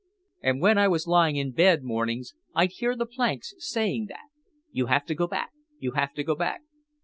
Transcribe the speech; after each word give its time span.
And 0.41 0.59
when 0.59 0.79
I 0.79 0.87
was 0.87 1.05
lying 1.05 1.35
in 1.35 1.51
bed 1.51 1.83
mornings 1.83 2.33
I'd 2.55 2.71
hear 2.71 2.95
the 2.95 3.05
planks 3.05 3.53
saying 3.59 4.07
that— 4.07 4.31
You 4.71 4.87
have 4.87 5.05
to 5.05 5.13
go 5.13 5.27
back, 5.27 5.51
You 5.77 5.91
have 5.91 6.15
to 6.15 6.23
go 6.23 6.33
back. 6.33 6.61